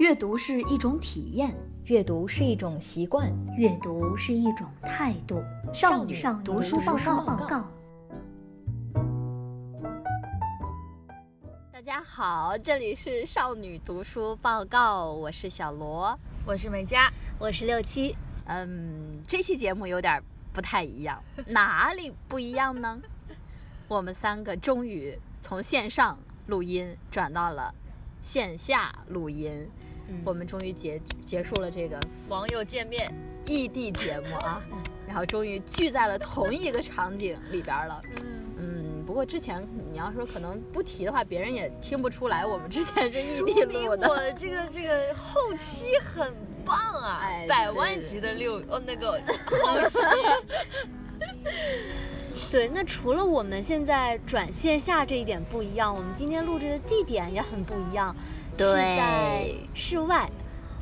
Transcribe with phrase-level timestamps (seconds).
[0.00, 1.54] 阅读是一种体验，
[1.84, 5.44] 阅读是一种习惯，阅读是一种态度。
[5.74, 6.96] 少女读书报
[7.46, 7.68] 告。
[11.70, 18.16] 大家好，这里是少女读书报告，我是小罗，我是美嘉，我是六七。
[18.46, 22.98] 嗯，这期节目有点不太一样， 哪里不一样呢？
[23.86, 27.74] 我们三个终于从线上录音转到了
[28.22, 29.68] 线下录音。
[30.24, 33.12] 我们终于结结束了这个网友见面
[33.46, 34.62] 异地节目啊，
[35.06, 38.02] 然后终于聚在了同一个场景里边了。
[38.58, 44.08] 嗯，不过之前你要说可能不提的话，别人也听不出来我们之前是异地录的。
[44.08, 46.32] 我这个这个后期很
[46.64, 49.12] 棒啊，百万级的六哦那个
[49.64, 49.98] 后期。
[52.50, 58.14] 对，那除了我们现在转线下这一点不一样，我们今天录制的地点也很不一样。
[58.66, 60.30] 是在室外，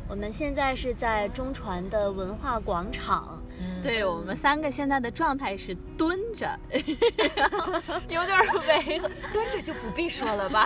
[0.08, 3.42] 我们现在是在中传的文化广场。
[3.82, 6.48] 对我们三个现在的状态是蹲着，
[8.08, 8.38] 有点
[8.68, 9.10] 违和。
[9.32, 10.64] 蹲着就不必说了吧？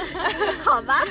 [0.64, 1.02] 好吧。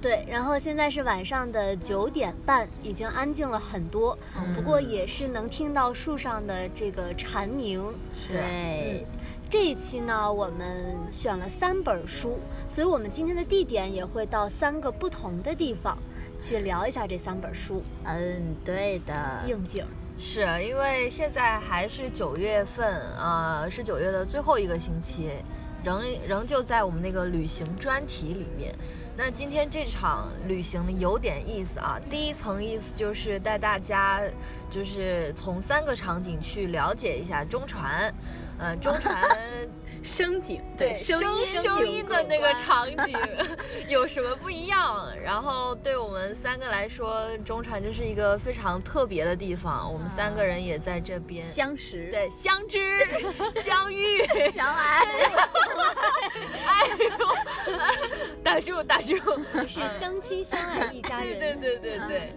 [0.00, 4.16] 对，然后现在是晚上的九点半，已经安静了很多，
[4.54, 7.84] 不过也是能听到树上的这个蝉鸣。
[8.28, 9.06] 对。
[9.50, 15.96] 这一期呢，我们选了三本书，所以我们今天的地点也会到三个不同的地方
[16.38, 17.82] 去聊一下这三本书。
[18.04, 19.86] 嗯，对的，应景。
[20.18, 25.30] 是因为现在还是九月份呃，是九月的最后一个星期，
[25.82, 28.74] 仍仍旧在我们那个旅行专题里面。
[29.16, 34.20] 那今天这场旅行有点意思啊，第一层意思就是带大家，
[34.70, 38.12] 就是从三个场景去了解一下中传。
[38.58, 39.16] 呃，中传
[40.02, 43.16] 声景对声音声音的那个场 景
[43.88, 45.08] 有什么不一样？
[45.22, 49.92] 然后对我们三个来说，中传这是一个非常特别的地方。
[49.92, 53.04] 我们三个人也在这边相识，对相知、
[53.64, 55.04] 相遇、相爱、
[55.52, 56.18] 相爱。
[56.66, 56.88] 哎
[57.18, 57.74] 呦，
[58.42, 59.16] 打 住打住，
[59.66, 61.38] 是相亲相爱一家人。
[61.38, 62.32] 对对对对对。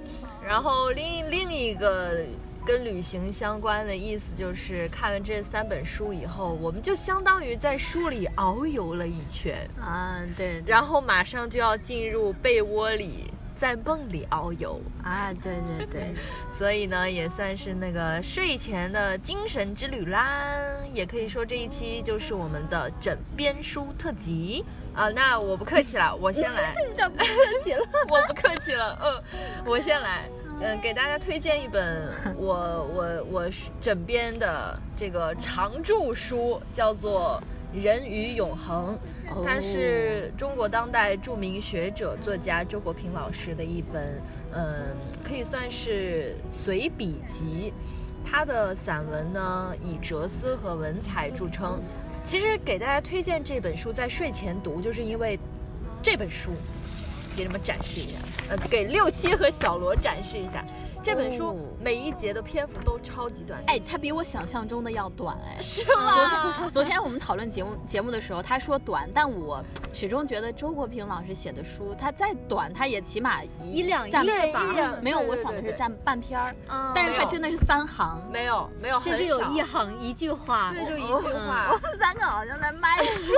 [0.45, 2.25] 然后另另一个。
[2.65, 9.67] 跟旅行相关的意思就是，看完这三本书以后，我们就相当于在书里遨游了一圈。
[9.79, 16.13] 啊，对，然后马上就要进入被窝里，在梦里遨游啊，对对对，
[16.57, 20.55] 所以呢，也算是那个睡前的精神之旅啦，
[20.91, 24.63] 也可以说这一期就是我们的枕边书特辑。
[24.93, 25.09] 啊。
[25.09, 26.73] 那我不客气了，我先来，
[27.09, 27.25] 不客
[27.63, 30.29] 气了， 我不客气了，嗯，我先来。
[30.63, 32.07] 嗯，给大家推荐一本
[32.37, 33.49] 我我我
[33.81, 37.41] 枕边的这个常驻书，叫做
[37.83, 38.95] 《人与永恒》，
[39.43, 44.21] 它是中国当代著名学者作家周国平老师的一本，
[44.53, 47.73] 嗯，可以算是随笔集。
[48.23, 51.81] 他的散文呢以哲思和文采著称。
[52.23, 55.39] 其实给大家推荐这本书在睡前读，就是因为
[56.03, 56.51] 这本书。
[57.35, 58.19] 给你们展示一下，
[58.49, 60.63] 呃，给六七和小罗展示一下
[61.03, 63.59] 这本书，每一节的篇幅都超级短。
[63.65, 66.69] 哎，它比我想象中的要短，哎，是吗？
[66.71, 74.63] 昨天我们讨论节目节目的时候，他说短，但我始终觉得周国平老师写的书，他再短，他也起码一两页吧。
[75.01, 76.53] 没有，我想的是占半篇儿，
[76.93, 81.69] 但是他真的是三行，没有，没有，甚至有一行一句话，对，就一句话。
[81.73, 83.33] 我们三个好像在卖书。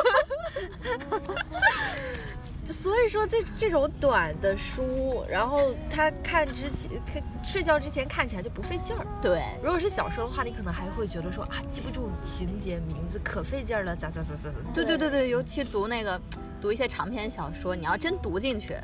[2.65, 9.05] 所以说，这这种短的书，然后他看之前，看睡觉之前看起来就不费劲儿。
[9.21, 14.73] 对，如果是小说的话，你可能还会觉得说啊，记不住情节名字，可费劲儿了，咋咋咋咋咋。
[14.73, 16.19] 对对对对，尤其读那个，
[16.61, 18.75] 读一些长篇小说，你要真读进去，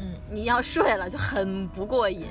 [0.00, 2.26] 嗯，你要睡了就很不过瘾。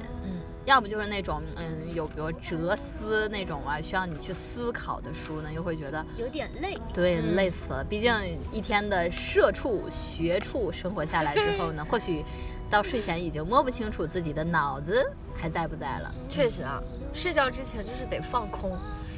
[0.67, 6.78] 要不就是那种，嗯，有比如哲思那种啊，需要你去思考的书呢，又会觉得有点累。
[6.94, 7.81] 对，累死了。
[7.85, 8.13] 毕竟
[8.51, 12.22] 一天的社畜、学畜生活下来之后呢， 或许
[12.69, 16.14] 到睡前已经摸不清楚自己的脑子还在不在了。
[16.28, 18.78] 确实啊，睡觉之前就是得放空。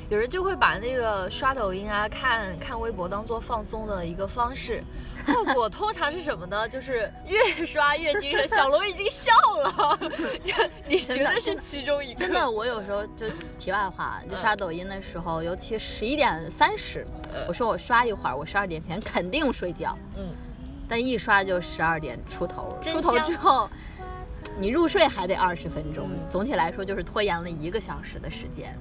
[0.10, 4.84] 有人就会把那个刷抖音啊、看看微博当做放松的一个方式，
[5.28, 6.68] 后果通常是什么呢？
[6.68, 8.48] 就是越刷越精神。
[8.48, 10.00] 小龙已经笑了，
[10.90, 12.16] 你觉得是其中一个？
[12.16, 13.28] 真的，我有时候就
[13.60, 17.06] 题外话，就刷抖音的时候，尤其十一点三十，
[17.48, 19.96] 我说我刷一会儿，我十二点前肯定睡觉。
[20.16, 20.32] 嗯，
[20.88, 23.70] 但一刷就十二点出头，出头之后，
[24.58, 26.10] 你入睡还得二十分钟。
[26.32, 28.76] 总体来说，就是拖延了一个小时的时间。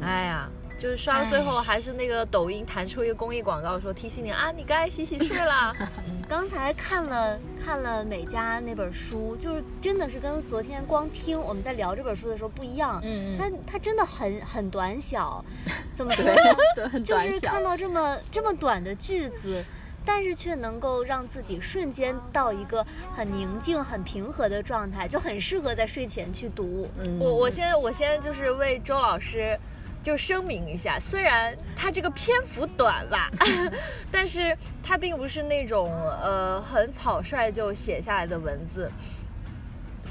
[0.00, 0.48] 哎呀。
[0.78, 5.74] 就是刷到最后还是那个抖音弹出一个公益广告，说提醒你啊，你该洗洗睡了。
[6.28, 13.00] 刚才看了看了美嘉那本书，就是真的是跟昨天光听我们在聊这本书的时候不一样。
[13.02, 15.44] 嗯它它真的很很短小，
[15.94, 17.00] 怎么说对呢？
[17.00, 17.62] 就是看。
[17.64, 19.64] 到这么这么短的句子，
[20.04, 26.88] 但是却能够让自己瞬间到一个很宁静、很平和的状态，就很适合在睡前去读。
[27.00, 29.58] 嗯我我先我先就是为周老师
[30.02, 33.30] 就声明一下，虽然他这个篇幅短吧，
[34.10, 35.92] 但是他并不是那种
[36.22, 38.90] 呃很草率就写下来的文字。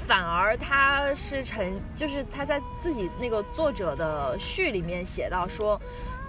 [0.06, 5.78] 反而他是成，就是他在自己那个作者的序里面写到说，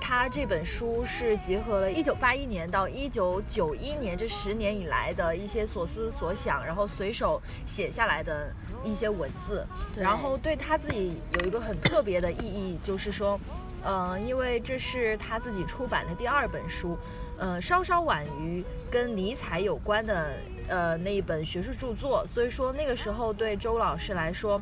[0.02, 8.52] 他这本书是结合了1981年到1991年这十年以来的一些所思所想，然后随手写下来的
[8.84, 9.66] 一些文字，
[9.96, 13.40] 然后对他自己有一个很特别的意义，就是说，
[13.84, 16.98] 呃，因为这是他自己出版的第二本书，
[17.38, 20.34] 呃，稍稍晚于跟尼采有关的
[20.68, 24.62] 呃那一本学术著作，所以说那个时候对周老师来说，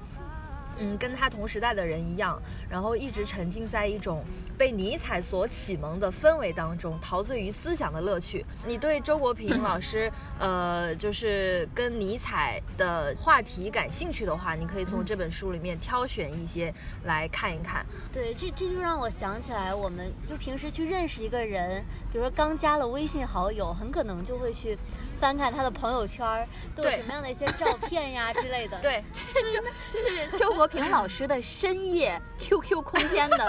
[0.79, 4.24] 嗯，跟他同时代的人一样，然后一直沉浸在一种
[4.57, 8.45] 被尼采所启蒙的氛围当中，陶醉于思想的乐趣。
[8.65, 16.74] 你对周国平老师，呃，就是跟尼采的话题感兴趣的话，你可以从这本书里面挑选一些
[17.06, 17.85] 来看一看。
[18.12, 24.77] 对，这这就让我想起来，我们就平时去认识一个人，比如说刚加了微信好友，很可能就会去
[25.19, 33.47] 翻看他的朋友圈，都有什么样的一些照片呀 之类的。，对，这就这是周国平老师的深夜 QQ 空间的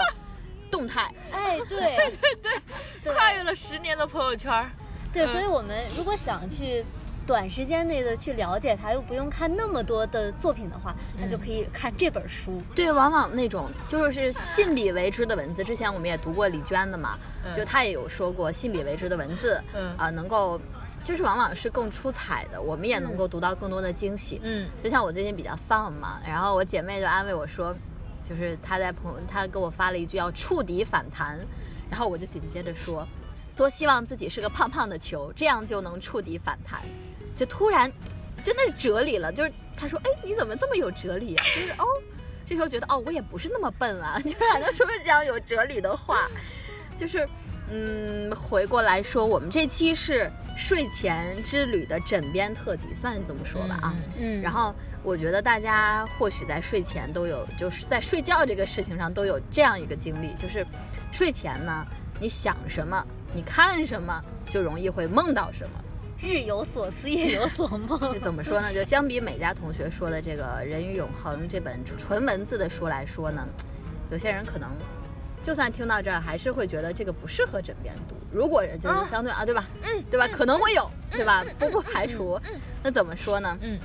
[0.71, 1.13] 动态。
[1.31, 1.79] 哎，对，
[2.41, 2.61] 对
[3.03, 4.69] 对跨越了十年的朋友圈。
[5.13, 6.83] 对，嗯所以我们如果想去
[7.25, 12.59] 短时间内的去了解他，又不用看那么多的作品的话，那就可以看这本书。
[12.75, 17.17] 对，往往那种就是信笔为之的文字，之前我们也读过李娟的嘛，
[17.55, 20.59] 就她也有说过，信笔为之的文字，嗯啊、能够
[21.09, 24.39] 就是往往是更出彩的，我们也能够读到更多的惊喜。
[24.43, 27.75] 嗯就像我最近比较丧嘛，然后我姐妹就安慰我说，
[28.23, 31.39] 就是她在朋友，她给我发了一句要触底反弹，
[31.89, 33.07] 然后我就紧接着说，
[33.55, 36.79] 多希望自己是个胖胖的球，这样就能触底反弹。
[37.35, 37.91] 就突然
[38.43, 41.43] 真的是哲理了，就是她说，哎，你怎么这么有哲理啊？
[41.43, 41.85] 就是哦，
[42.45, 46.27] 这时候觉得哦，我也不是那么笨啊， 就是还能说出这样有哲理的话，
[46.95, 47.27] 就是。
[47.71, 53.95] 嗯，回过来说，我们这期是睡前之旅的枕边特辑，算是这么说吧啊。
[54.19, 54.73] 嗯然后
[55.03, 60.65] 我觉得大家或许在睡前都有，就是在睡觉这个事情上都有这样一个经历，就是
[61.11, 61.85] 睡前呢，
[62.19, 65.83] 你想什么，你看什么，就容易会梦到什么。
[66.21, 68.19] 日有所思，夜有所梦。
[68.19, 68.73] 怎么说呢？
[68.73, 73.47] 就相比美嘉同学说的这个《人与永恒》这本纯文字的书来说呢，
[74.11, 74.69] 有些人可能
[75.41, 78.15] 就算听到这儿，还是会觉得这个不适合枕边读。
[78.31, 79.67] 如果就是相对啊，对吧？
[79.81, 80.27] 嗯，对吧？
[80.27, 81.43] 可能会有，对吧？
[81.57, 82.39] 不不排除。
[82.83, 83.57] 那怎么说呢？
[83.61, 83.79] 嗯。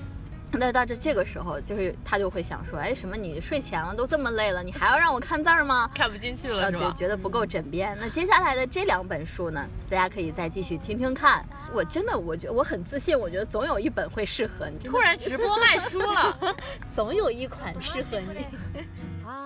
[0.56, 3.16] 那到这这个时候，就是他就会想说，哎，什么？
[3.16, 5.90] 你睡前了，都这么累了，你还要让我看字儿吗？
[5.92, 7.96] 看不进去了，就觉得不够枕边。
[8.00, 11.44] 那接下来的这两本书呢，大家可以再继续听听看。
[11.72, 14.78] 我真的，我觉得我很自信，我觉得总有一本会适合你。
[14.86, 16.54] 突然直播卖书了。
[16.94, 18.46] 总有一款适合你。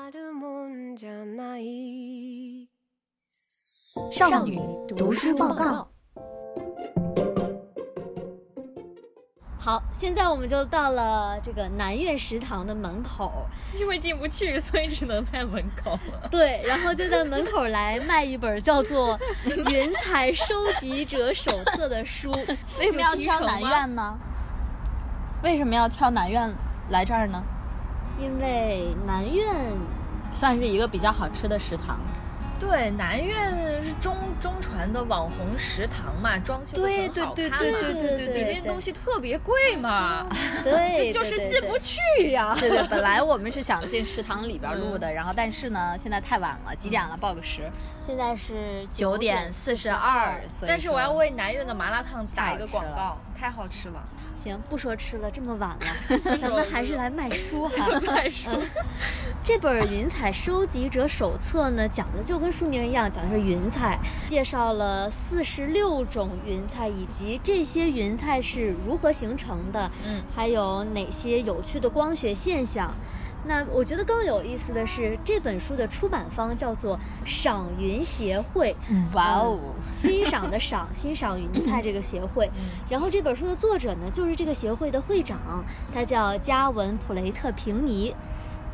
[0.08, 2.70] あるもんじゃない
[4.14, 4.58] 少女
[4.88, 5.86] 读书报告。
[9.60, 13.46] 好，现在我们就到了这个南苑食堂的门口，
[13.78, 16.00] 因为进不去，所以只能在门口。
[16.32, 19.20] 对，然后就在门口来卖一本叫做《
[19.70, 22.32] 云彩收集者手册》的书。
[22.80, 24.18] 为什么要挑南苑呢？
[25.44, 26.50] 为什么要挑南苑
[26.90, 27.44] 来这儿呢？
[28.20, 29.44] 因为南苑
[30.33, 31.99] 算是一个比较好吃的食堂。
[32.61, 40.27] 对，南苑是中中传的网红食堂嘛，装修的对对看对对对对里面东西特别贵嘛，
[40.63, 41.79] 对， 就是进不。
[41.79, 42.57] 去呀。
[42.59, 47.17] 对对，本来我们是想进食堂里边录的，然后但是呢，现在太晚了，几点了？
[47.17, 47.63] 报个时，
[48.05, 50.39] 现在是九点四十二。
[50.67, 54.05] 但是我要为南苑的麻辣烫打一个广告，太好吃了。
[54.37, 57.87] 行，不说吃了，这么晚了， 咱们还是来卖书哈。
[58.05, 58.61] 卖书嗯
[59.45, 72.93] 这本《云彩收集者手册》呢，讲的就跟书名一样，讲的是云彩，介绍了四十六种云彩以及这些云彩是如何形成的，嗯，还有哪些有趣的光学现象。
[73.47, 78.75] 那我觉得更有意思的是，这本书的出版方叫做赏云协会，
[79.15, 79.59] 哇哦，
[79.93, 82.51] 欣赏的赏，欣赏云彩这个协会。
[82.91, 85.65] 然后这本书的作者呢，就是这个协会的会长，
[85.95, 88.15] 他叫加文普雷特平尼。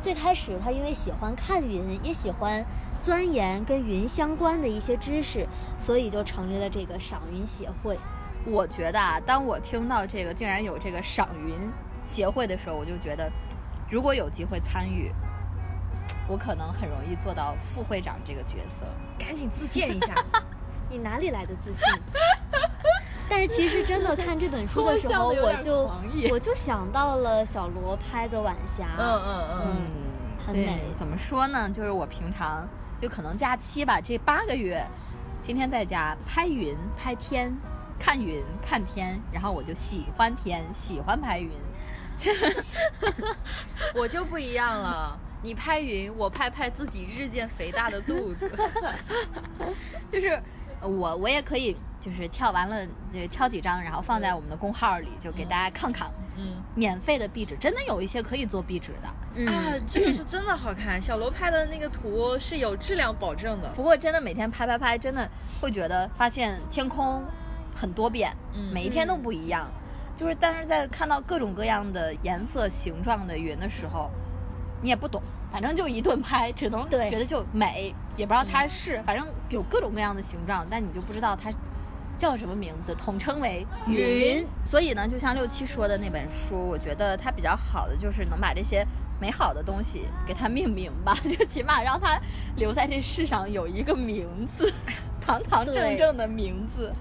[0.05, 2.63] 最开始他因为喜欢看云，也喜欢
[3.01, 5.47] 钻研跟云相关的一些知识，
[5.79, 7.97] 所以就成立了这个赏云协会。
[8.45, 11.55] 我觉得啊，当我听到这个竟然有这个赏云
[12.03, 13.31] 协会的时候，我就觉得，
[13.89, 15.11] 如果有机会参与，
[16.27, 18.85] 我可能很容易做到副会长这个角色。
[19.17, 20.13] 赶紧自荐一下。
[20.87, 21.81] 你哪里来的自信？
[23.29, 25.89] 但是其实真的看这本书的时候，我就
[26.31, 29.77] 我就想到了小罗拍的晚霞，嗯嗯嗯，嗯，
[30.45, 31.69] 很美怎么说呢？
[31.69, 32.67] 就是我平常
[33.01, 34.85] 就可能假期吧，这八个月，
[35.41, 37.55] 天天在家拍云、拍天，
[37.99, 41.49] 看云、看天，然后我就喜欢天，喜欢拍云。
[43.93, 45.19] 我就不一样了。
[45.41, 48.49] 你拍云，我拍拍自己日渐肥大的肚子。
[50.11, 50.41] 就是
[50.79, 51.75] 呃我我也可以，
[52.05, 52.77] 就是跳完了
[53.13, 56.07] 呃挑几张，然后放在我们的公号里，就给大家看看。
[56.37, 59.09] 嗯免费的壁纸，真的有一些可以做壁纸的。
[59.35, 61.01] 嗯，啊，这个是真的好看。
[61.01, 63.69] 小罗拍的那个图是有质量保证的。
[63.69, 65.27] 不过真的每天拍拍拍，真的
[65.61, 67.23] 会觉得发现天空
[67.73, 69.65] 很多变，嗯每一天都不一样。
[70.17, 74.11] 就是但是在看到各种各样的颜色、形状的云的时候，
[74.81, 81.49] 你也不懂，反正就一顿拍，只能对觉得就美，也不知道它是，反正有各种各样的形状，但你就不知道它
[82.17, 84.45] 叫什么名字，统称为云。
[84.63, 88.85] 所以呢，就像六七说的那本书，我觉得它比较好的就是能把这些
[89.19, 92.19] 美好的东西给它命名吧， 就起码让它
[92.57, 94.73] 留在这世上有一个名字，
[95.21, 96.91] 堂堂正正的名字。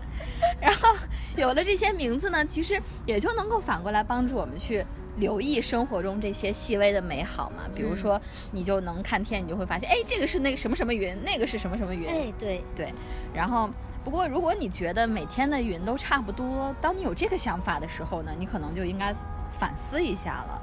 [0.60, 0.88] 然后
[1.36, 4.84] 有了这些名字呢，其实也就能够反过来帮助我们去
[5.16, 7.64] 留意生活中这些细微的美好嘛。
[7.74, 8.20] 比如说，
[8.52, 12.06] 你就能看天，你就会发现，哎，这个是那个什么什么云，那个是什么什么云。
[12.08, 12.92] 哎，对，对，
[13.34, 13.70] 然后
[14.04, 19.14] 不过如果你觉得每天的云都差不多，当你有这个想法的时候呢，你可能就应该
[19.50, 20.60] 反思一下了。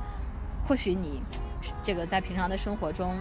[0.68, 1.22] 或许你
[1.82, 3.16] 这个在平常的生活中，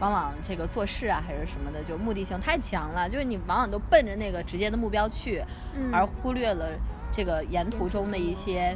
[0.00, 6.70] 往往这个做事啊还是什么的，就目的性太强了，就是你往往都奔着那个直接的目标去，嗯而忽略了
[7.12, 8.74] 这个沿途中的一些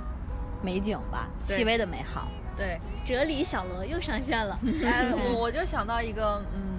[0.62, 2.28] 美景吧，细微的美好。
[2.56, 4.58] 对， 哲理小罗又上线了。
[4.84, 6.73] 哎，我我就想到一个嗯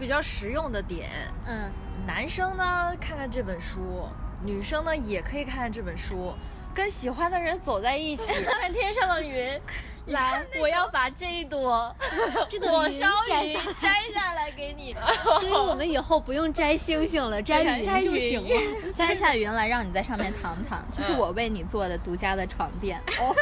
[0.00, 1.10] 比较实用的点，
[1.46, 1.70] 嗯，
[2.06, 4.08] 男生呢看看这本书，
[4.42, 6.32] 女生呢也可以看看这本书，
[6.74, 9.60] 跟喜欢的人走在一起， 看看天上的云。
[10.06, 11.94] 来，我要把这一朵
[12.48, 13.06] 这朵云摘
[13.52, 14.96] 下，摘下来给你。
[15.38, 18.92] 所以我们以后不用摘星星了，摘云摘就行了。
[18.94, 23.00] 摘下云来，让你在上面躺躺，这是嗯我为你做的独家的床垫。
[23.20, 23.32] 我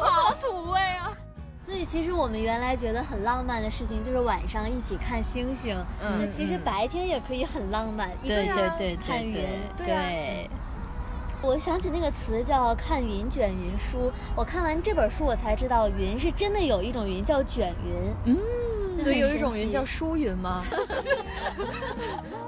[0.00, 1.12] 好土味啊！
[1.68, 5.76] 所以其实我们原来觉得很浪漫的事情，就是晚上一起看星星。
[6.00, 9.34] 嗯那其实嗯白天也可以很浪漫，一起对对对看云。
[9.34, 9.42] 对
[9.76, 10.50] 对对啊，
[11.42, 18.34] 我想起那个词叫“看云卷云舒”，我看完这本书，我才知道云是真的有一种云叫卷云。
[18.34, 20.64] 嗯，所以有一种云叫舒云吗？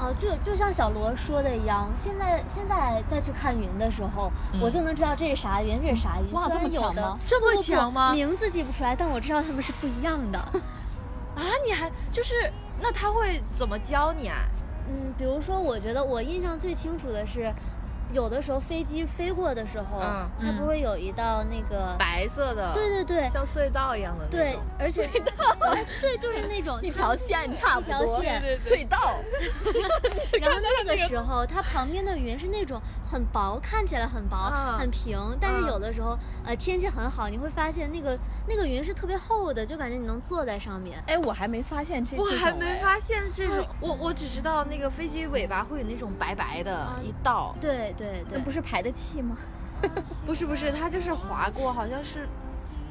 [0.00, 6.32] 哦，就就像小罗说的一样，现在现在再去看云的时候，我就能知道这是啥云，这是啥云。
[6.32, 10.38] 哇这么巧吗这么不不不强吗名字记不出来，但我知道他们是不一样的。
[11.36, 14.36] 啊，你还就是那他会怎么教你啊？
[14.88, 17.52] 嗯，比如说，我觉得我印象最清楚的是，
[18.12, 20.50] 有的时候飞机飞过的时候，嗯。
[20.50, 23.28] 它不会有一道那个，白色的，对对对。
[23.30, 28.58] 像隧道一样的那对，而且哎 对，就是那种 一条线差不多，一条线。
[28.66, 29.14] 隧道。
[30.40, 41.02] 然后那个时候，它旁边的云是那种很薄，看起来很薄、啊很平，但是啊有的时候，呃，天气很好，你会发现那个那个云是特别厚的，就感觉你能坐在上面。
[41.06, 49.36] 哎，我还没发现这，我还没发现这种，我我只知道那个飞机尾巴会有那种白白的一道，对对对，那不是排的气吗？
[50.26, 52.26] 不是不是，它就是划过，好像是，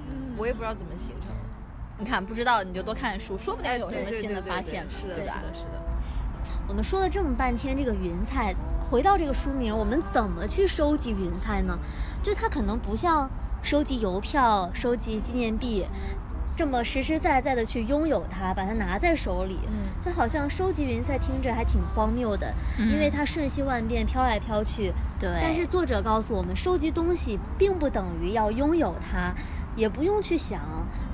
[0.07, 1.49] 嗯我也不知道怎么形成的。
[1.97, 5.25] 你看不知道你就多看书，说不定有什么新的发现呢，是的，是？
[5.25, 5.81] 的，是的。
[6.67, 11.77] 我们说了这么半天这个云彩，回到这个书名，我们怎么去收集云彩呢？
[12.23, 13.29] 就它可能不像
[13.61, 15.85] 收集邮票、收集纪念币
[16.59, 19.59] 这么实实在在的去拥有它，把它拿在手里。
[19.69, 24.91] 嗯，就好像收集云彩听着还挺荒谬的，因为它瞬息万变，飘来飘去。
[25.17, 29.33] 对，但是作者告诉我们，收集东西并不等于要拥有它，
[29.77, 30.59] 也不用去想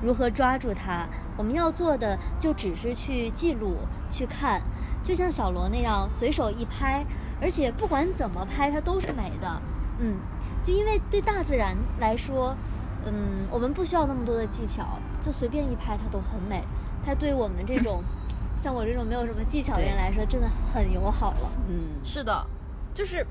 [0.02, 1.06] 如何抓住它。
[1.36, 3.76] 我们要做的就只是去记录、
[4.10, 4.60] 去看，
[5.04, 7.06] 就像小罗那样随手一拍，
[7.40, 9.62] 而且不管怎么拍，它都是美的。
[10.00, 10.16] 嗯，
[10.64, 12.56] 就因为对大自然来说，
[13.04, 16.62] 嗯，我们不需要那么多的技巧，就随便一拍它都很美。
[17.04, 18.02] 它对我们这种
[18.56, 21.50] 像我这种没有什么技巧的人来说，真的很友好了。
[21.68, 22.46] 嗯，是的，
[22.94, 23.26] 就是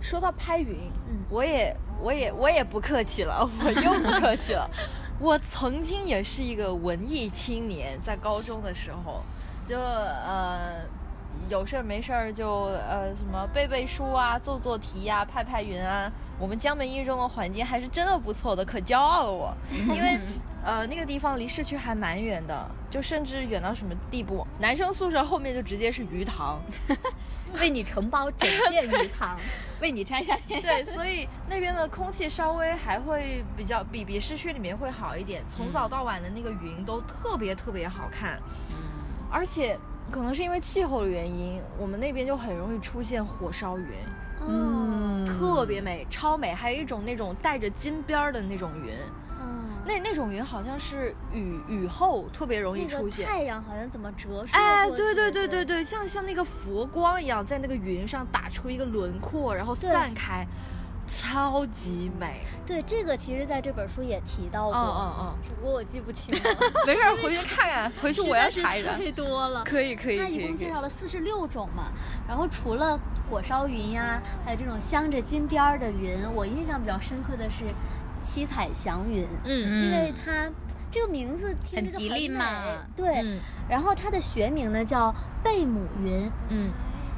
[0.00, 0.76] 说到拍云，
[1.08, 4.70] 嗯我也我也我也不客气了，我又不客气了。
[5.20, 9.22] 我曾经也是一个文艺青年，在高中的时候，
[9.68, 10.80] 就呃
[11.48, 16.10] 有事儿没事儿就呃什么背背书啊、做做题呀、拍拍云啊。
[16.38, 20.18] 我们江门一中的环境还是真的不错的，可骄傲了我， 因为
[20.64, 26.60] 呃那个地方离市区还蛮远的，就甚至远到什么地步，男生宿舍后面就直接是鱼塘。
[27.60, 29.38] 为你承包整片鱼塘，
[29.82, 30.68] 为你摘下天下。
[30.70, 38.40] 对，所以那边的空气稍微还会比较比比市区里面会好一点，从早到晚的那个云都特别特别好看，
[39.30, 39.78] 而且
[40.10, 43.86] 可能是因为气候的原因，我们那边就很容易出现火烧云，
[44.46, 48.92] 嗯特别美，超美，还有一种那种带着金边儿的那种云，
[49.40, 53.26] 嗯，那那种云好像是雨雨后特别容易那个出现。
[53.26, 54.52] 太阳好像怎么折射？
[54.52, 60.46] 哎，对对对对，对，像像那个佛光一样，在那个云上打出一个轮廓，然后散开，
[61.06, 62.40] 超级美。
[62.66, 68.92] 对这个其实在这本书也提到过，嗯嗯只不过我记不清了，嗯， 没事儿，回去看看，回去我要 查一查。
[68.96, 69.64] 太多了。
[69.64, 70.46] 可以可以它一。
[70.46, 71.92] 共介绍了四十六种嘛，
[72.28, 72.98] 然后除了
[73.30, 77.64] 火烧云呀，还有这种镶着金边儿的云，我印象比较深刻的是
[78.22, 80.48] 七彩祥云，嗯因为它
[80.90, 82.46] 这个名字听着就很吉利美嘛。
[82.94, 83.40] 对，嗯。
[83.68, 86.70] 然后它的学名呢叫贝母云，嗯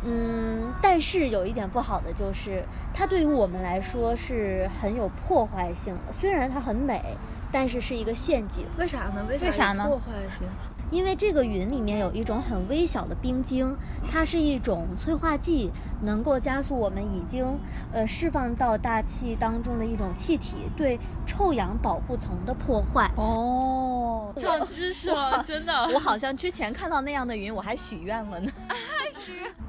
[0.05, 6.13] 嗯，但是有一点不好的就是，它对于我们来说是很有破坏性的。
[6.13, 7.03] 虽然它很美，
[7.51, 9.25] 但是是一个陷阱，为啥呢？
[9.29, 10.05] 为为啥呢破坏
[10.39, 10.47] 性？
[10.91, 13.75] 因为这个云里面有一种很微小的冰晶，
[14.09, 17.59] 它是一种催化剂，能够加速我们已经
[17.91, 23.11] 呃释放到大气当中的一种气体对臭氧保护层的破坏。
[23.17, 25.73] 哦，长知识了，真的。
[25.95, 28.53] 我好像之前看到那样的云，我还许愿了呢。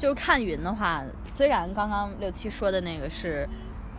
[0.00, 3.46] 就是看云的话，虽然刚刚六七说的那个是，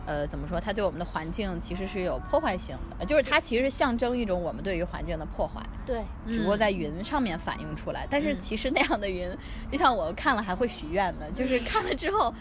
[0.08, 8.08] 呃，怎么说，它对我们的环境其实是有破坏性的，就是它其实象征一种我们对于环境的破坏，对，只不过在云上面反映出来。
[8.10, 9.30] 但是其实那样的云，
[9.72, 12.34] 就像我看了还会许愿的，就是看了之后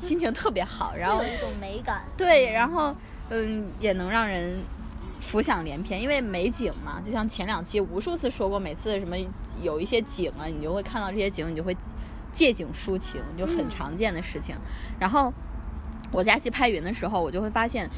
[0.00, 2.02] 心情特别好，然后有一种美感。
[2.16, 2.92] 对，然后
[3.30, 4.58] 嗯，也能让人
[5.20, 9.16] 浮想联翩，因为美景嘛，就像前两期无数次说过，每次什么
[9.62, 11.76] 有一些景啊，你就会看到这些景，你就会
[12.34, 14.54] 借景抒情，就很常见的事情。
[14.98, 15.32] 然后
[16.12, 17.88] 我假期拍云的时候，我就会发现，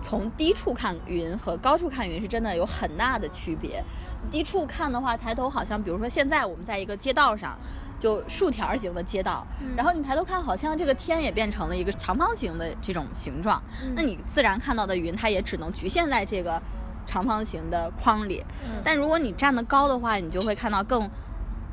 [0.00, 3.84] 从低处看云和高处看云是真的有很大的区别。
[4.30, 7.58] 低处看的话，抬头好像，比如说现在我们在一个街道上。
[8.00, 13.62] 就竖条形的街道，然后你抬头看，好像这个天也变成了一个长方形的这种形状。
[13.94, 16.58] 那你自然看到的云，它也只能局限在这个
[17.04, 18.42] 长方形的框里。
[18.82, 21.10] 但如果你站得高的话，你就会看到更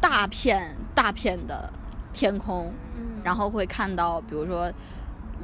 [0.01, 1.71] 大片大片的
[2.17, 4.71] 天空，嗯，然后会看到，比如说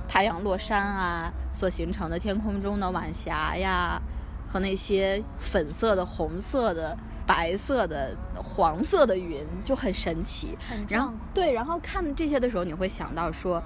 [0.07, 4.01] 太阳落山啊所形成的天空中的晚霞呀，
[4.47, 6.97] 和那些粉色的、红色的。
[7.25, 10.57] 白色的、黄色的云就很神奇，
[10.89, 11.13] 然后。
[11.33, 13.63] 对，然后看这些的时候，你会想到说，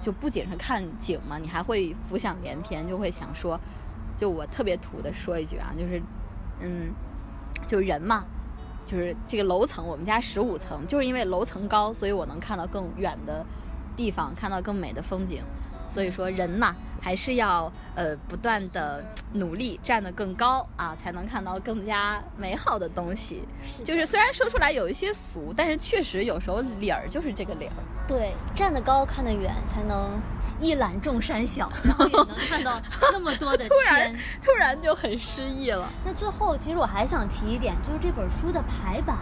[0.00, 3.60] 就不仅是看景嘛，你还会浮想联翩，就会想说，
[4.16, 6.02] 就我特别土的说一句啊，就是，
[6.58, 6.92] 嗯，
[7.68, 8.24] 就人嘛，
[8.86, 13.44] 就是这个楼层，我们家十五层，就是因为楼层高，所以我能看到更远的
[13.94, 15.42] 地方，看到更美的风景。
[15.88, 23.42] 所以说，人嘛，还是要呃不断的努力，站得更高啊，才能看到更加美好的东西。
[23.84, 27.72] 就是虽然说出来有一些俗，但是确实有时候理儿就是这个理儿。
[28.08, 30.10] 对，站得高看得远，才能
[30.60, 32.80] 一览众山小，然后也能看到
[33.12, 34.20] 那么多的突然天。
[34.44, 35.88] 突然就很诗意了。
[36.04, 39.16] 那最后，其实我还想提一点，就是这本书的排版，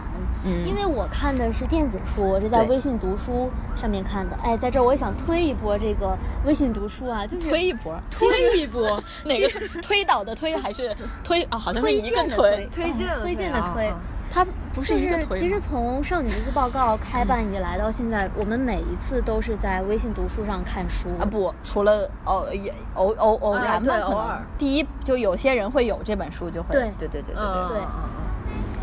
[0.45, 4.35] 嗯因为我看的是电子书，我是在微信读书上面看的。
[4.43, 9.49] 哎，在这儿我也想推一波这个微信读书啊，就是推一波，推一波，哪个
[9.81, 11.57] 推倒的推还是推啊？
[11.57, 13.99] 好像是推一个推，推荐的推荐的推啊。
[14.35, 24.43] 它不是一个是其实从少女读书报告开办以来到现在，我们每一次都是在微信读书上看书啊不，除了偶也偶偶偶然嘛，可能对偶尔。
[24.57, 27.87] 第一就有些人会有这本书就会，对对对对对嗯对对。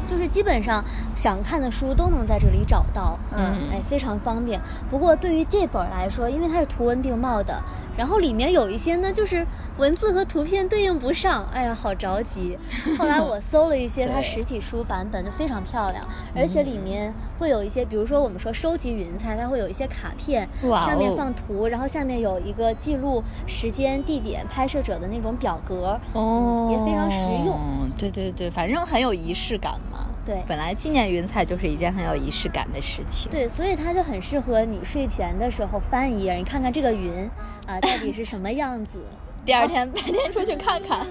[0.05, 0.83] 就是基本上
[1.15, 4.61] 想看的书都能在这里找到，嗯哎，非常方便。
[4.91, 7.63] 不过对于这本来说，因为它是图文并茂的，
[7.97, 9.47] 然后里面有一些呢，就是
[9.79, 12.59] 文字和图片对应不上，哎呀，好着急。
[12.99, 27.59] 后来我搜了一些它实体书版本，就非常漂亮，而且里面会有一些，比如说我们说收集云彩，它会有一些卡片，上面放图，然后下面有一个记录时间、地点、拍摄者的那种表格，哦也非常实用。
[27.99, 30.07] 对对对，反正很有仪式感嘛。
[30.25, 33.29] 对本来纪念云彩就是一件很有仪式感的事情。
[33.29, 37.29] 对，所以它就很适合你睡前的时候翻一页，你看看这个云
[37.67, 38.99] 啊到底是什么样子。
[39.45, 41.05] 第二天白天出去看看，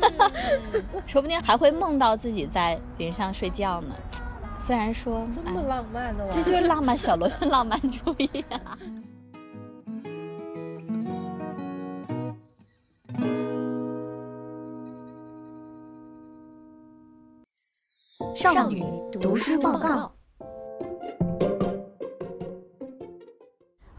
[1.05, 3.95] 说不定还会梦到自己在云上睡觉呢。
[4.59, 8.77] 虽然说，这么浪漫的玩意儿，这就是浪漫小罗的浪漫主义啊。
[18.37, 18.83] 少女
[19.19, 20.10] 读书报告。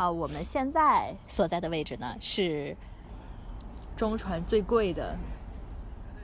[0.03, 2.77] 啊，我们现在所在的位置呢是
[3.97, 5.17] 中传最贵的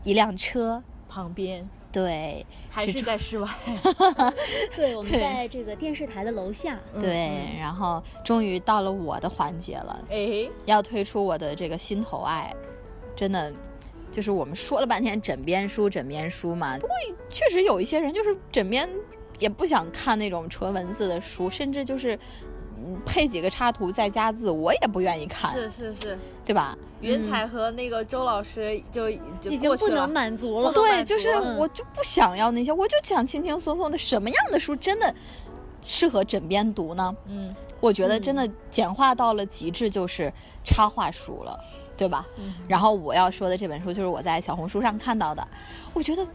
[0.03, 3.49] 一辆车，旁边，对，还是在室外。
[4.75, 6.77] 对，我们在这个电视台的楼下。
[6.95, 12.53] 对，然后终于到了我的环节了，哎，要推出我的这个心头爱，
[13.15, 13.53] 真的。
[14.11, 16.79] 就是我们说了半天枕边书，枕边书嘛。
[16.79, 16.97] 不过
[17.29, 18.89] 确实有一些人就是枕边
[19.39, 22.48] 也不想看那种纯文字的书，甚至就是嗯
[23.05, 26.77] 配几个插图再加字，我也不愿意看，是是是，对吧？
[27.01, 29.11] 云彩和那个周老师就
[29.41, 30.73] 就已经不能满足了。
[30.73, 33.97] 对，就是嗯我就不想要那些，我就想轻轻松松的。
[33.97, 35.15] 什么样的书真的
[35.83, 37.17] 适合枕边读呢？
[37.27, 40.33] 嗯，我觉得真的简化到了极致，就是
[40.65, 41.59] 插画书了，
[41.97, 42.27] 对吧？
[42.37, 45.47] 嗯然后我要说的这本书就是我在小红书上看到的，
[45.95, 46.27] 我觉得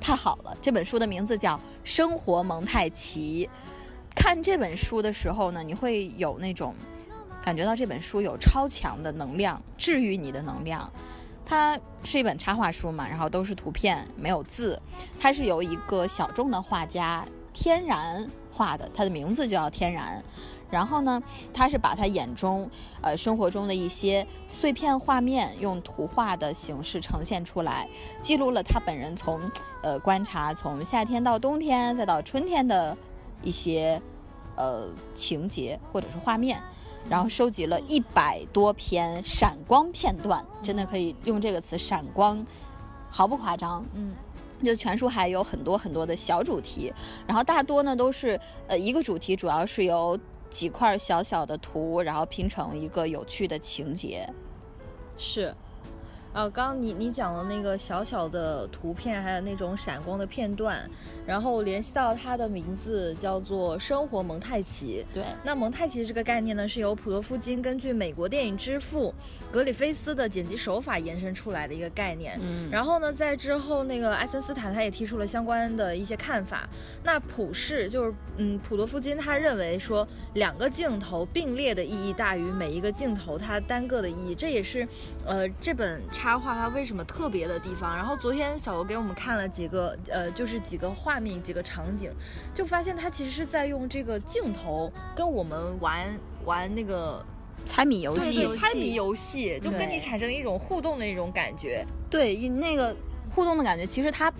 [0.00, 0.56] 太好了。
[0.60, 3.48] 这本书的名字叫《生活蒙太奇》。
[4.14, 6.74] 看这本书的时候呢，你会有那种
[7.42, 10.90] 感觉到这本书有超强的能量，治愈你的能量。
[11.46, 14.80] 它是一本插画书嘛，然后都是图片，没有字。
[15.20, 17.22] 它是由一个小众的画家
[17.52, 20.24] 天然画的，他的名字就叫天然。
[20.70, 21.22] 然后呢，
[21.52, 22.68] 他是把他眼中
[23.02, 27.86] 呃生活中的一些碎片画面，用图画的形式呈现出来，
[28.20, 29.38] 记录了他本人从
[29.82, 32.96] 呃观察从夏天到冬天再到春天的
[33.44, 34.00] 一些
[34.56, 36.60] 呃情节或者是画面。
[37.06, 42.42] 然后收集了一百多篇闪光片段，真的可以用这个词“闪光”，
[43.10, 43.84] 毫不夸张。
[43.92, 44.14] 嗯，
[44.64, 46.90] 就全书还有很多很多的小主题，
[47.26, 54.26] 然后大多呢都是呃一个主题，主要是由几块小小的图，然后拼成一个有趣的情节。
[55.18, 55.54] 是。
[56.34, 60.90] 呃，刚刚你你讲的那个小小的图片，还有那种闪光的片段，
[61.24, 65.06] 然后联系到它的名字叫做“生活蒙太奇”。
[65.14, 69.14] 对，那蒙太奇这个概念呢，是由普罗夫金根据美国电影之父
[69.52, 72.36] 格里菲斯的剪辑手法延伸出来的一个概念。
[72.42, 76.68] 嗯，然后呢，在之后那个爱森斯坦他也提出了相关的一些看法。
[77.04, 84.84] 那普世就是嗯，普罗夫金他认为说两个镜头并列的意义大于每一个镜头它单个的意义，这也是
[85.24, 87.94] 呃这本插画它为什么特别的地方。
[87.94, 92.10] 然后昨天小罗给我们看了几个呃，就是几个画面几个场景，
[92.54, 97.22] 就发现他其实是在用这个镜头跟我们玩玩那个
[97.66, 101.84] 猜谜游戏对，猜谜游戏，就跟你产生一种互动的那种感觉。
[102.08, 102.96] 对，因那个
[103.30, 104.32] 互动的感觉，其实它，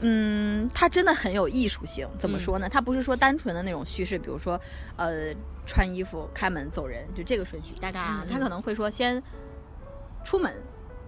[0.00, 2.08] 嗯，它真的很有艺术性。
[2.18, 2.68] 怎么说呢？
[2.68, 4.60] 它不是说单纯的那种叙事，比如说，
[4.96, 5.32] 呃，
[5.64, 7.74] 穿衣服、开门、走人，就这个顺序。
[7.80, 9.22] 大概啊，嗯它可能会说先
[10.24, 10.52] 出门，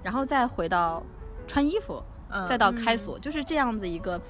[0.02, 1.02] 然后再回到
[1.46, 4.20] 穿衣服，嗯再到开锁，就是这样子一个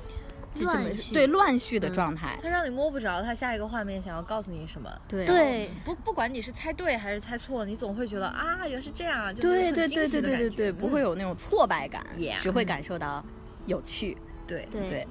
[0.54, 2.38] 这这么乱序对乱序的嗯状态。
[2.42, 4.90] 它让你摸不着，它下一个画面想要告诉你什么。
[5.08, 12.04] 对对，不不管你是猜对还是猜错，你总会觉得啊，原来是这样啊，就对很惊对对对喜的感觉对对对，不会嗯有那种挫败感
[12.38, 13.24] 只会感受到
[13.66, 14.16] 有趣。
[14.46, 15.06] 对对对，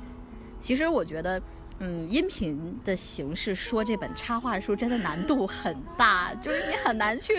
[0.59, 1.41] 其实我觉得，
[1.81, 7.33] 嗯，音频的形式说这本插画书真的难度很大，就是你很难去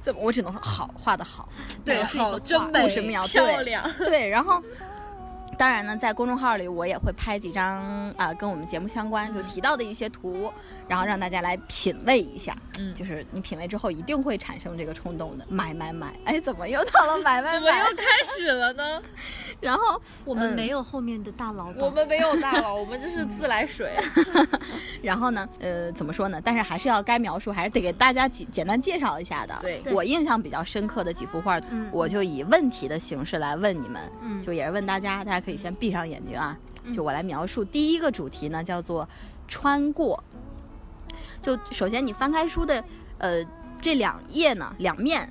[0.00, 1.48] 怎么，我只能说好，画的好，
[1.84, 3.92] 对好真美故事妙，漂对亮。
[3.98, 4.62] 对，然后。
[5.60, 10.50] 当然呢，在公众号里我也会拍几张啊、跟我们节目相关就提到的一些图，
[10.88, 12.56] 然后让大家来品味一下。
[12.78, 16.14] 嗯就是你品味之后一定会产生这个冲动的，买买买！
[16.24, 17.60] 哎，怎么又到了买买买？
[17.60, 19.02] 怎么又开始了呢？
[19.60, 21.76] 然后我们嗯没有后面的大老板。
[21.84, 23.92] 我们没有大佬，我们这是自来水。
[25.02, 26.40] 然后呢，呃，怎么说呢？
[26.42, 29.54] 但是还是要该描述，还是得给大家简简单介绍一下的。
[29.60, 36.56] 对我印象比较深刻的几幅画，嗯我就以问题的形式来问你们，嗯就也是问大家，大家可以先闭上眼睛啊。
[36.94, 39.08] 就我来描述第一个主题呢，叫做
[39.46, 40.22] 穿过。
[41.42, 42.82] 就首先你翻开书的，
[43.18, 43.44] 呃，
[43.80, 45.30] 这两页呢，两面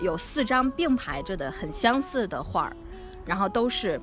[0.00, 2.76] 有四张并排着的很相似的画儿，
[3.24, 4.00] 然后都是，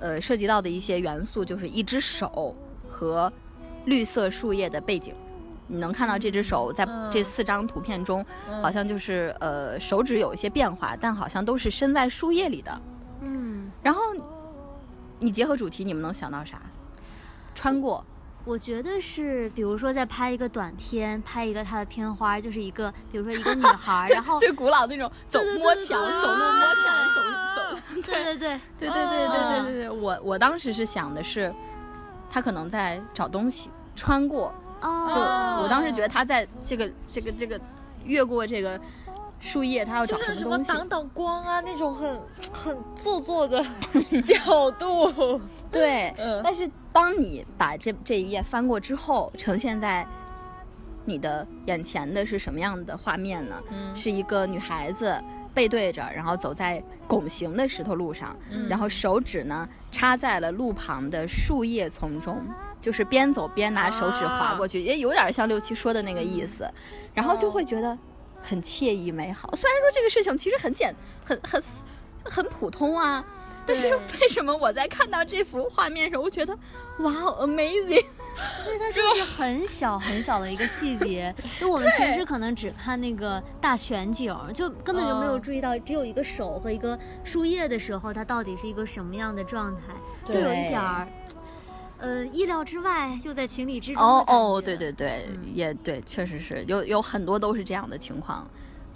[0.00, 2.54] 呃，涉及到的一些元素就是一只手
[2.88, 3.32] 和
[3.86, 5.14] 绿色树叶的背景。
[5.66, 12.82] 你能看到这只手在嗯这四张图片中，嗯好像就是呃手指有一些变化，但好像都是伸在树叶里的。
[13.22, 14.02] 嗯，然后
[15.22, 16.60] 你结合主题，你们能想到啥？
[17.54, 18.04] 穿过，
[18.44, 28.02] 我觉得是，比如说在拍一个短片，拍一个它的片花，就是一个，比如说一个女孩儿，然后最古老的那种走摸墙，走路摸墙，走走。
[28.04, 31.54] 对对对， 对对对对对对对，我我当时是想的是，
[32.28, 37.60] 他可能在找东西，穿过，就哦，我当时觉得他在这个这个这个
[38.04, 38.80] 越过这个
[39.42, 40.72] 树叶，它要找就是什么东西。
[40.72, 42.16] 挡挡光啊，那种很
[42.52, 43.62] 很做作的
[44.24, 45.40] 角度。
[45.70, 50.06] 对，嗯但是当你把这这一页翻过之后，呈现在
[51.04, 53.60] 你的眼前的是什么样的画面呢？
[53.70, 55.20] 嗯是一个女孩子
[55.52, 62.40] 背对着，然后走在拱形的石头路上，嗯然后手指呢插在了路旁的树叶丛中。
[62.80, 66.68] 就是边走边拿手指划过去，也有点像六七说的那个意思，
[67.14, 67.96] 然后就会觉得
[68.42, 69.50] 很惬意美好。
[69.54, 71.62] 虽然说这个事情其实很简、很很
[72.24, 73.24] 很普通啊，
[73.66, 73.88] 但是
[74.20, 76.56] 为什么我在看到这幅画面时候，我觉得
[76.98, 78.04] 哇哦 amazing，
[78.64, 91.08] 对，它就是很小很小的一个细节，就我们平时可能只看那个大全景，就根本就没有注意到，只有一个手和一个树叶的时候，它到底是一个什么样的状态，就有一点儿，
[92.02, 95.54] 呃，意料之外又在情理之中哦哦，对对对，嗯。
[95.54, 98.46] 也对，确实是有有很多都是这样的情况。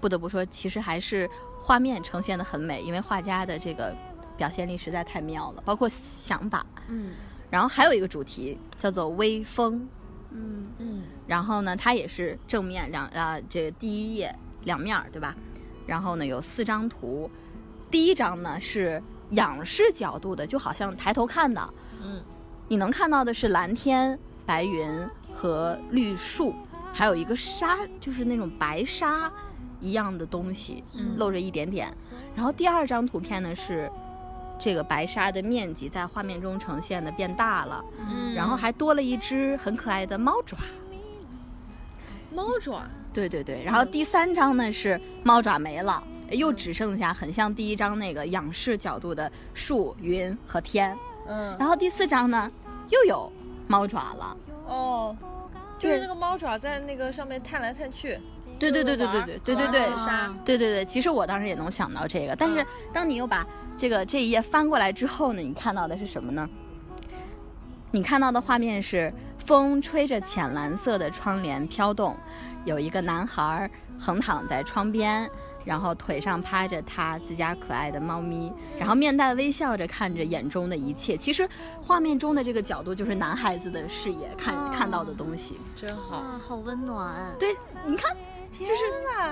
[0.01, 1.29] 不得不说，其实还是
[1.61, 3.95] 画面呈现的很美，因为画家的这个
[4.37, 6.66] 表现力实在太妙了，包括想法。
[6.88, 7.12] 嗯。
[7.49, 9.88] 然后还有一个主题叫做微风，
[10.33, 11.03] 嗯嗯。
[11.29, 15.35] 然后呢，它也是正面两啊，这个第一页两面儿，对吧？
[15.87, 17.31] 然后呢有四张图，
[17.88, 22.21] 第一张呢是仰视角度的，就好像抬头看的，嗯，
[22.69, 24.89] 你能看到的是蓝天、白云
[25.33, 26.55] 和绿树，
[26.93, 29.31] 还有一个沙，就是那种白沙
[29.81, 31.93] 一样的东西，嗯露着一点点。
[32.35, 33.91] 然后第二张图片呢是
[34.59, 40.59] 这个白沙的面积在画面中呈现的变大了，嗯然后还多了一只很可爱的猫爪。
[42.33, 50.97] 猫爪，对对对，然后第三张呢是猫爪没了，又只剩下很像第一张那个仰视角度的树、云和天。
[51.29, 52.51] 嗯，然后第四张呢
[52.91, 53.33] 又有
[53.67, 54.37] 猫爪了。
[54.67, 55.17] 哦，
[55.79, 58.21] 就是那个猫爪在那个上面探来探去。
[58.59, 66.49] 对对对对对对对对对玩沙对对对，其实我当时也能想到这个，但是当你又把这个这一页翻过来之后呢，你看到的是什么呢？
[67.91, 72.17] 你看到的画面是风吹着浅蓝色的窗帘飘动，
[72.65, 75.31] 有一个男孩儿横躺在窗边，
[75.67, 81.17] 然后腿上趴着他自家可爱的猫咪，然后面带微笑着看着眼中的一切。
[81.17, 81.47] 其实
[81.83, 85.59] 画面中的这个角度就是男孩子的视野看、哦看到的东西。
[85.75, 86.19] 真好。
[86.19, 87.17] 啊，好温暖。
[87.39, 88.15] 对，你看，
[88.53, 88.73] 就是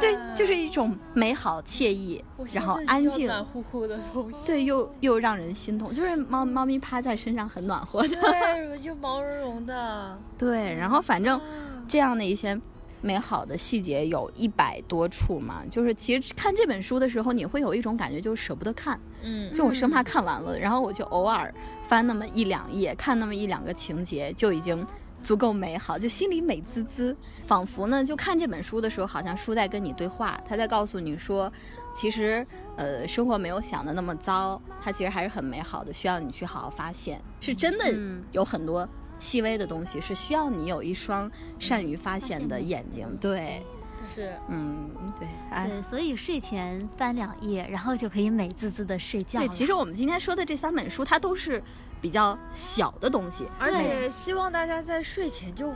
[0.01, 4.37] 对，就是一种美好惬意，然后安静，暖乎乎的东西。
[4.45, 10.19] 对，又又让人心痛，就是猫猫咪趴在身上很暖和的，对，又毛茸茸的。
[10.37, 11.41] 对，然后反正
[11.87, 12.59] 这样的一些
[13.05, 24.85] 美好的细节有一百多处嘛，就是其实看这本书的时候，你会有一种感觉，就是舍不得看，嗯就我生怕看完了，然后我就偶尔翻那么一两页，看那么一两个情节，就已经。
[25.23, 31.51] 足够美好，就心里美滋滋，仿佛呢，就看这本书的时候，好像书在跟你对话，他在告诉你说，
[31.95, 38.87] 其实，呃，生活没有想的那么糟，它其实还是很美好的，需要你去好好发现，是真的嗯有很多
[39.25, 43.09] 细微的东西，是需要你有一双善于发现的眼睛。
[43.19, 43.63] 对，
[44.03, 44.31] 是。
[44.51, 49.49] 嗯，对，哎，对，所以睡前翻两页，然后就可以美滋滋的睡觉了。
[49.49, 51.63] 对，其实我们今天说的这三本书，它都是
[52.03, 55.73] 比较小的东西，而且希望大家在睡前就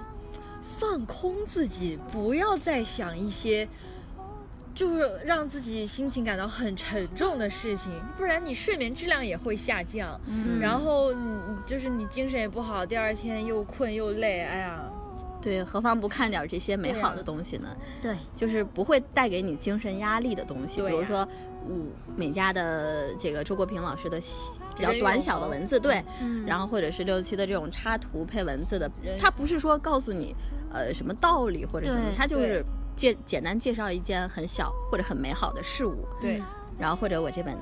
[0.78, 3.66] 放空自己，不要再想一些
[4.78, 10.60] 就是让自己心情感到很沉重的事情，不然你睡眠质量也会下降，嗯。
[10.60, 11.36] 然后你
[11.66, 14.80] 就是你精神也不好，第二天又困又累，哎呀，
[15.42, 17.76] 对，何妨不看点这些美好的东西呢？
[18.00, 21.26] 对，就是不会带给你精神压力的东西，比如说
[21.66, 21.86] 五
[22.16, 26.46] 美家的这个周国平老师的细比较短小的文字，对，嗯。
[26.46, 30.36] 然后或者是六七的这种插图配文字的人，它不是说告诉你
[30.72, 32.64] 呃什么道理或者什么对，它就是
[32.98, 36.42] 介简单介绍一件很小或者很美好的事物，对
[36.76, 37.56] 然后或者我这本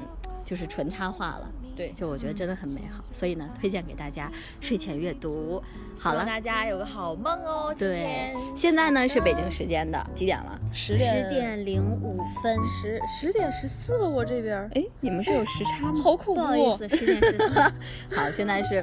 [0.44, 1.52] 就是纯插画了。
[1.76, 5.62] 对，就我觉得真的很美好，所以呢，推荐给大家睡前阅读。
[5.98, 10.58] 好了，希望大家有个好梦哦，今对天，现在呢是北京时间的几点了？
[10.72, 16.00] 十十点零五分，十十点十四了，我这边哎，你们是有时差吗？
[16.02, 17.60] 好恐怖，不好意思，十点十四。
[18.16, 18.82] 好，现在是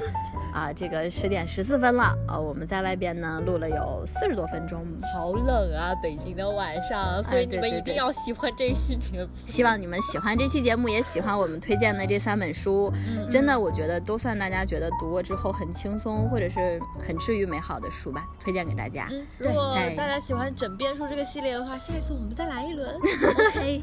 [0.52, 2.16] 啊，这个十点十四分了。
[2.28, 9.28] 呃，我们在外边呢录了有四十多分钟，好冷啊，北京的晚上，所以你们一定要喜欢这期节目。
[9.46, 12.83] 希望你们喜欢这期节目，也喜欢我们推荐的这三本书。
[12.92, 19.08] 书，真的我觉得都算大家觉得读过之后很轻松或者是很治愈美好的书吧，推荐给大家。
[19.10, 22.94] 嗯，如果大家喜欢枕边书这个系列的话，下一次我们再来一轮。
[23.54, 23.82] OK，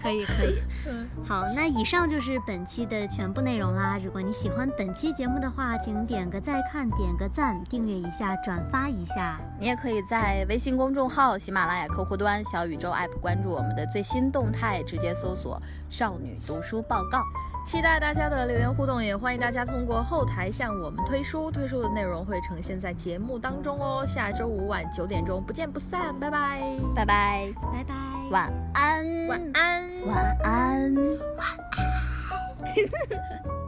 [0.00, 0.62] 可 以可以。
[0.88, 3.98] 嗯好，那以上就是本期的全部内容啦。
[4.02, 9.40] 如果你喜欢本期节目的话，请点个再看，点个赞，订阅一下，转发一下。
[9.58, 17.22] 你也可以在微信公众号、喜马拉雅客户端、小宇宙 app 关注我们的最新动态，直接搜索“少女读书报告
[17.66, 24.04] 期待大家的留言互动，也欢迎大家通过后台向我们推书，推书的内容会呈现在节目当中哦。
[24.06, 26.62] 下周五晚九点钟不见不散，拜拜，”。
[26.94, 27.94] 拜拜，拜拜。
[28.30, 30.06] 晚安，晚安。
[30.06, 30.94] 晚安，
[31.36, 33.63] 晚安。